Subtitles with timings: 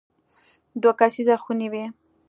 [0.81, 1.85] دوه کسیزه خونې وې.